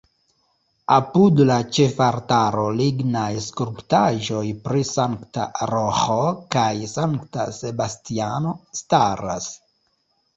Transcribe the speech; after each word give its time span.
Apud 0.93 1.41
la 1.49 1.57
ĉefaltaro 1.77 2.63
lignaj 2.77 3.25
skulptaĵoj 3.47 4.41
pri 4.63 4.81
Sankta 4.91 5.45
Roĥo 5.73 6.17
kaj 6.57 6.65
Sankta 6.95 7.45
Sebastiano 7.59 8.55
staras. 8.81 9.51